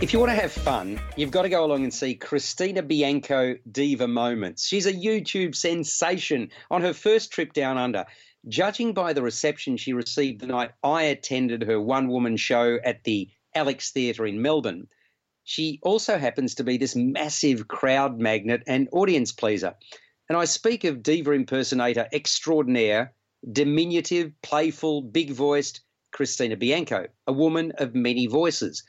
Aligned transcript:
If 0.00 0.14
you 0.14 0.18
want 0.18 0.30
to 0.30 0.40
have 0.40 0.50
fun, 0.50 0.98
you've 1.14 1.30
got 1.30 1.42
to 1.42 1.50
go 1.50 1.62
along 1.62 1.82
and 1.82 1.92
see 1.92 2.14
Christina 2.14 2.82
Bianco 2.82 3.56
Diva 3.70 4.08
Moments. 4.08 4.66
She's 4.66 4.86
a 4.86 4.94
YouTube 4.94 5.54
sensation 5.54 6.50
on 6.70 6.80
her 6.80 6.94
first 6.94 7.30
trip 7.30 7.52
down 7.52 7.76
under. 7.76 8.06
Judging 8.48 8.94
by 8.94 9.12
the 9.12 9.20
reception 9.20 9.76
she 9.76 9.92
received 9.92 10.40
the 10.40 10.46
night 10.46 10.70
I 10.82 11.02
attended 11.02 11.64
her 11.64 11.78
one 11.78 12.08
woman 12.08 12.38
show 12.38 12.78
at 12.82 13.04
the 13.04 13.28
Alex 13.54 13.90
Theatre 13.90 14.24
in 14.24 14.40
Melbourne, 14.40 14.88
she 15.44 15.78
also 15.82 16.16
happens 16.16 16.54
to 16.54 16.64
be 16.64 16.78
this 16.78 16.96
massive 16.96 17.68
crowd 17.68 18.18
magnet 18.18 18.62
and 18.66 18.88
audience 18.92 19.32
pleaser. 19.32 19.74
And 20.30 20.38
I 20.38 20.46
speak 20.46 20.84
of 20.84 21.02
diva 21.02 21.32
impersonator 21.32 22.08
extraordinaire, 22.10 23.12
diminutive, 23.52 24.32
playful, 24.40 25.02
big 25.02 25.32
voiced 25.32 25.82
Christina 26.12 26.56
Bianco, 26.56 27.06
a 27.26 27.32
woman 27.34 27.72
of 27.76 27.94
many 27.94 28.26
voices. 28.26 28.82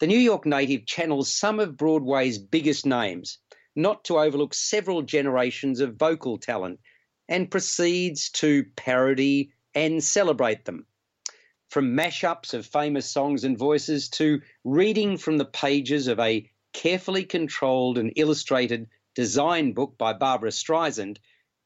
The 0.00 0.06
New 0.06 0.18
York 0.18 0.46
native 0.46 0.86
channels 0.86 1.30
some 1.30 1.60
of 1.60 1.76
Broadway's 1.76 2.38
biggest 2.38 2.86
names, 2.86 3.36
not 3.76 4.02
to 4.04 4.18
overlook 4.18 4.54
several 4.54 5.02
generations 5.02 5.78
of 5.80 5.96
vocal 5.96 6.38
talent, 6.38 6.80
and 7.28 7.50
proceeds 7.50 8.30
to 8.30 8.64
parody 8.76 9.52
and 9.74 10.02
celebrate 10.02 10.64
them. 10.64 10.86
From 11.68 11.94
mashups 11.94 12.54
of 12.54 12.64
famous 12.64 13.10
songs 13.10 13.44
and 13.44 13.58
voices 13.58 14.08
to 14.12 14.40
reading 14.64 15.18
from 15.18 15.36
the 15.36 15.44
pages 15.44 16.06
of 16.06 16.18
a 16.18 16.50
carefully 16.72 17.24
controlled 17.24 17.98
and 17.98 18.10
illustrated 18.16 18.88
design 19.14 19.74
book 19.74 19.98
by 19.98 20.14
Barbra 20.14 20.50
Streisand, 20.50 21.18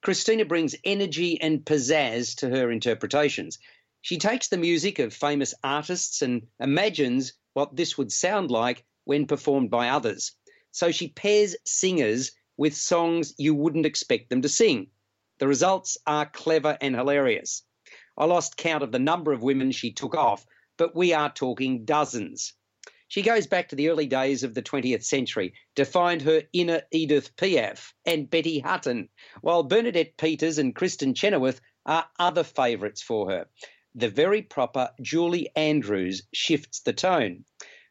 Christina 0.02 0.44
brings 0.44 0.74
energy 0.82 1.40
and 1.40 1.64
pizzazz 1.64 2.34
to 2.38 2.50
her 2.50 2.72
interpretations. 2.72 3.60
She 4.00 4.18
takes 4.18 4.48
the 4.48 4.58
music 4.58 4.98
of 4.98 5.14
famous 5.14 5.54
artists 5.62 6.20
and 6.20 6.48
imagines 6.58 7.32
what 7.54 7.74
this 7.74 7.96
would 7.96 8.12
sound 8.12 8.50
like 8.50 8.84
when 9.04 9.26
performed 9.26 9.70
by 9.70 9.88
others. 9.88 10.32
So 10.70 10.90
she 10.90 11.08
pairs 11.08 11.56
singers 11.64 12.32
with 12.56 12.76
songs 12.76 13.34
you 13.38 13.54
wouldn't 13.54 13.86
expect 13.86 14.28
them 14.28 14.42
to 14.42 14.48
sing. 14.48 14.88
The 15.38 15.48
results 15.48 15.96
are 16.06 16.26
clever 16.26 16.76
and 16.80 16.94
hilarious. 16.94 17.62
I 18.16 18.26
lost 18.26 18.56
count 18.56 18.82
of 18.82 18.92
the 18.92 18.98
number 18.98 19.32
of 19.32 19.42
women 19.42 19.72
she 19.72 19.92
took 19.92 20.14
off, 20.14 20.46
but 20.76 20.94
we 20.94 21.12
are 21.12 21.32
talking 21.32 21.84
dozens. 21.84 22.52
She 23.08 23.22
goes 23.22 23.46
back 23.46 23.68
to 23.68 23.76
the 23.76 23.88
early 23.88 24.06
days 24.06 24.42
of 24.42 24.54
the 24.54 24.62
20th 24.62 25.04
century 25.04 25.54
to 25.76 25.84
find 25.84 26.22
her 26.22 26.42
inner 26.52 26.82
Edith 26.90 27.36
Piaf 27.36 27.92
and 28.04 28.28
Betty 28.30 28.58
Hutton, 28.58 29.08
while 29.40 29.62
Bernadette 29.62 30.16
Peters 30.16 30.58
and 30.58 30.74
Kristin 30.74 31.14
Chenoweth 31.14 31.60
are 31.86 32.08
other 32.18 32.42
favourites 32.42 33.02
for 33.02 33.30
her 33.30 33.46
the 33.96 34.08
very 34.08 34.42
proper 34.42 34.90
Julie 35.00 35.50
Andrews 35.54 36.24
shifts 36.32 36.80
the 36.80 36.92
tone. 36.92 37.44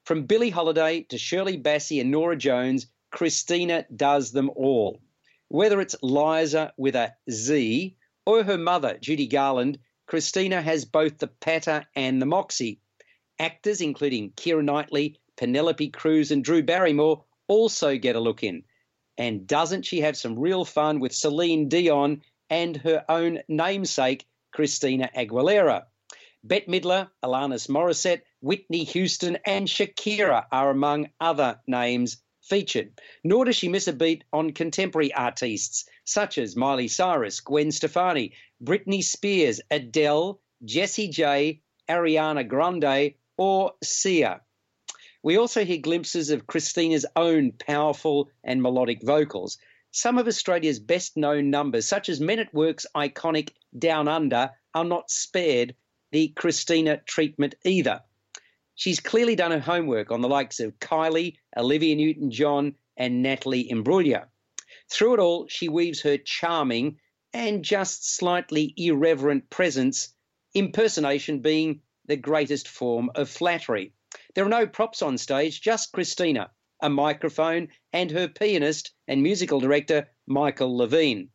From 0.03 0.25
Billie 0.25 0.49
Holiday 0.49 1.03
to 1.03 1.17
Shirley 1.17 1.57
Bassey 1.57 2.01
and 2.01 2.11
Norah 2.11 2.35
Jones, 2.35 2.87
Christina 3.09 3.85
does 3.95 4.31
them 4.31 4.49
all. 4.53 4.99
Whether 5.47 5.79
it's 5.79 5.95
Liza 6.01 6.73
with 6.75 6.95
a 6.95 7.13
Z 7.31 7.95
or 8.25 8.43
her 8.43 8.57
mother, 8.57 8.97
Judy 8.99 9.27
Garland, 9.27 9.79
Christina 10.05 10.61
has 10.61 10.83
both 10.83 11.19
the 11.19 11.27
patter 11.27 11.85
and 11.95 12.21
the 12.21 12.25
moxie. 12.25 12.81
Actors 13.39 13.79
including 13.79 14.31
Keira 14.31 14.63
Knightley, 14.63 15.19
Penelope 15.37 15.89
Cruz, 15.89 16.31
and 16.31 16.43
Drew 16.43 16.63
Barrymore 16.63 17.23
also 17.47 17.97
get 17.97 18.17
a 18.17 18.19
look 18.19 18.43
in. 18.43 18.63
And 19.17 19.47
doesn't 19.47 19.85
she 19.85 20.01
have 20.01 20.17
some 20.17 20.37
real 20.37 20.65
fun 20.65 20.99
with 20.99 21.13
Celine 21.13 21.69
Dion 21.69 22.23
and 22.49 22.75
her 22.77 23.05
own 23.07 23.39
namesake, 23.47 24.25
Christina 24.51 25.09
Aguilera? 25.15 25.85
Bette 26.45 26.67
Midler, 26.67 27.09
Alanis 27.23 27.69
Morissette, 27.69 28.23
Whitney 28.41 28.83
Houston, 28.83 29.37
and 29.45 29.65
Shakira 29.65 30.45
are 30.51 30.71
among 30.71 31.09
other 31.21 31.61
names 31.67 32.21
featured. 32.41 32.99
Nor 33.23 33.45
does 33.45 33.55
she 33.55 33.69
miss 33.69 33.87
a 33.87 33.93
beat 33.93 34.25
on 34.33 34.51
contemporary 34.51 35.13
artists 35.13 35.85
such 36.03 36.37
as 36.37 36.57
Miley 36.57 36.89
Cyrus, 36.89 37.39
Gwen 37.39 37.71
Stefani, 37.71 38.33
Britney 38.61 39.01
Spears, 39.01 39.61
Adele, 39.71 40.41
Jessie 40.65 41.07
J, 41.07 41.61
Ariana 41.89 42.45
Grande, 42.45 43.13
or 43.37 43.73
Sia. 43.81 44.41
We 45.23 45.37
also 45.37 45.63
hear 45.63 45.77
glimpses 45.77 46.29
of 46.29 46.47
Christina's 46.47 47.05
own 47.15 47.53
powerful 47.53 48.29
and 48.43 48.61
melodic 48.61 49.01
vocals. 49.01 49.57
Some 49.91 50.17
of 50.17 50.27
Australia's 50.27 50.79
best 50.79 51.15
known 51.15 51.49
numbers, 51.49 51.87
such 51.87 52.09
as 52.09 52.19
Men 52.19 52.39
at 52.39 52.53
Work's 52.53 52.85
iconic 52.93 53.51
Down 53.77 54.09
Under, 54.09 54.51
are 54.73 54.83
not 54.83 55.09
spared 55.09 55.75
the 56.13 56.27
Christina 56.29 57.01
treatment 57.07 57.55
either. 57.65 58.01
She's 58.75 58.99
clearly 58.99 59.35
done 59.35 59.49
her 59.49 59.59
homework 59.59 60.11
on 60.11 60.21
the 60.21 60.29
likes 60.29 60.59
of 60.59 60.77
Kylie, 60.77 61.37
Olivia 61.57 61.95
Newton 61.95 62.29
John, 62.29 62.75
and 62.95 63.23
Natalie 63.23 63.67
Imbruglia. 63.67 64.27
Through 64.91 65.15
it 65.15 65.19
all, 65.19 65.47
she 65.47 65.69
weaves 65.69 66.01
her 66.01 66.19
charming 66.19 66.99
and 67.33 67.65
just 67.65 68.15
slightly 68.15 68.75
irreverent 68.77 69.49
presence, 69.49 70.13
impersonation 70.53 71.39
being 71.39 71.81
the 72.05 72.15
greatest 72.15 72.67
form 72.67 73.09
of 73.15 73.27
flattery. 73.27 73.91
There 74.35 74.45
are 74.45 74.49
no 74.49 74.67
props 74.67 75.01
on 75.01 75.17
stage, 75.17 75.61
just 75.61 75.91
Christina, 75.93 76.51
a 76.79 76.91
microphone, 76.91 77.69
and 77.91 78.11
her 78.11 78.27
pianist 78.27 78.91
and 79.07 79.23
musical 79.23 79.59
director, 79.59 80.07
Michael 80.27 80.77
Lavine. 80.77 81.29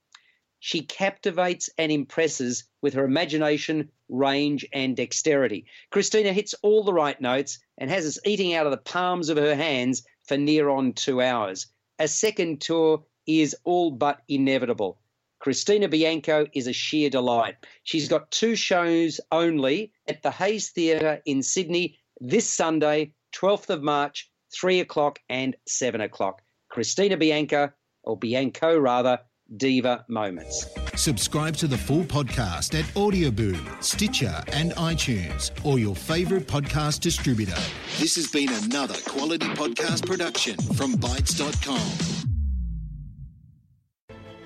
She 0.61 0.83
captivates 0.83 1.69
and 1.77 1.91
impresses 1.91 2.63
with 2.81 2.95
her 2.95 3.05
imagination, 3.05 3.91
range, 4.09 4.67
and 4.73 4.97
dexterity. 4.97 5.67
Christina 5.91 6.33
hits 6.33 6.55
all 6.63 6.83
the 6.83 6.93
right 6.93 7.21
notes 7.21 7.59
and 7.79 7.91
has 7.91 8.07
us 8.07 8.19
eating 8.25 8.55
out 8.55 8.67
of 8.67 8.73
the 8.73 8.79
palms 8.79 9.29
of 9.29 9.37
her 9.37 9.55
hands 9.55 10.03
for 10.27 10.37
near 10.37 10.69
on 10.69 10.93
two 10.93 11.21
hours. 11.21 11.67
A 11.99 12.09
second 12.09 12.61
tour 12.61 13.05
is 13.27 13.57
all 13.65 13.91
but 13.91 14.23
inevitable. 14.29 14.99
Christina 15.39 15.89
Bianco 15.89 16.47
is 16.53 16.67
a 16.67 16.73
sheer 16.73 17.11
delight. 17.11 17.57
She's 17.85 18.09
got 18.09 18.31
two 18.31 18.57
shows 18.57 19.21
only 19.31 19.93
at 20.09 20.23
the 20.23 20.31
Hayes 20.33 20.71
Theatre 20.71 21.23
in 21.27 21.43
Sydney 21.43 21.99
this 22.21 22.49
Sunday, 22.49 23.13
12th 23.35 23.71
of 23.71 23.83
March, 23.83 24.31
3 24.53 24.81
o'clock 24.81 25.21
and 25.29 25.55
7 25.67 26.01
o'clock. 26.01 26.43
Christina 26.69 27.17
Bianca, 27.17 27.73
or 28.03 28.19
Bianco 28.19 28.77
rather, 28.77 29.21
Diva 29.57 30.05
Moments. 30.09 30.67
Subscribe 30.95 31.57
to 31.57 31.67
the 31.67 31.79
full 31.79 32.05
podcast 32.05 32.79
at 32.79 32.85
Audioboom, 32.95 33.83
Stitcher, 33.83 34.43
and 34.53 34.73
iTunes, 34.73 35.51
or 35.65 35.79
your 35.79 35.97
favourite 35.97 36.47
podcast 36.47 37.01
distributor. 37.01 37.57
This 37.99 38.17
has 38.17 38.27
been 38.31 38.51
another 38.65 38.97
quality 39.07 39.47
podcast 39.47 40.07
production 40.07 40.57
from 40.75 40.93
Bytes.com. 40.95 41.81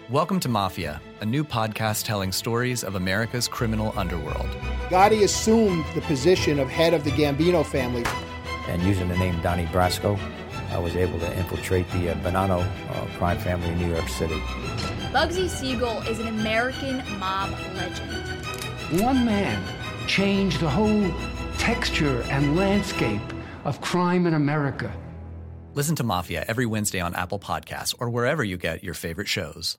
Welcome 0.08 0.38
to 0.40 0.48
Mafia, 0.48 1.00
a 1.20 1.26
new 1.26 1.42
podcast 1.42 2.04
telling 2.04 2.30
stories 2.30 2.84
of 2.84 2.94
America's 2.94 3.48
criminal 3.48 3.92
underworld. 3.96 4.50
Gotti 4.88 5.24
assumed 5.24 5.84
the 5.96 6.02
position 6.02 6.60
of 6.60 6.68
head 6.68 6.94
of 6.94 7.02
the 7.02 7.10
Gambino 7.10 7.66
family. 7.66 8.04
And 8.68 8.80
using 8.82 9.08
the 9.08 9.16
name 9.16 9.40
Donnie 9.42 9.66
Brasco, 9.66 10.16
I 10.70 10.78
was 10.78 10.94
able 10.94 11.18
to 11.18 11.38
infiltrate 11.38 11.90
the 11.90 12.10
uh, 12.10 12.14
Bonanno 12.16 12.60
uh, 12.60 13.18
crime 13.18 13.38
family 13.38 13.68
in 13.68 13.78
New 13.78 13.92
York 13.92 14.08
City. 14.08 14.40
Bugsy 15.12 15.46
Siegel 15.46 16.00
is 16.08 16.20
an 16.20 16.28
American 16.28 17.02
mob 17.18 17.50
legend. 17.74 19.02
One 19.02 19.26
man 19.26 19.62
changed 20.06 20.58
the 20.58 20.70
whole 20.70 21.12
texture 21.58 22.22
and 22.30 22.56
landscape 22.56 23.20
of 23.64 23.78
crime 23.82 24.26
in 24.26 24.32
America. 24.32 24.90
Listen 25.74 25.94
to 25.96 26.02
Mafia 26.02 26.46
every 26.48 26.64
Wednesday 26.64 27.00
on 27.00 27.14
Apple 27.14 27.38
Podcasts 27.38 27.94
or 27.98 28.08
wherever 28.08 28.42
you 28.42 28.56
get 28.56 28.82
your 28.82 28.94
favorite 28.94 29.28
shows. 29.28 29.76